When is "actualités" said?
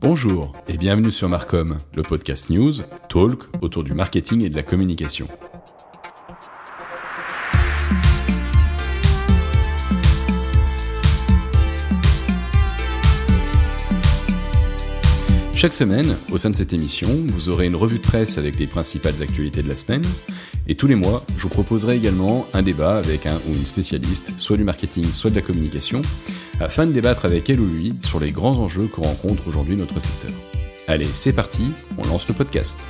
19.22-19.62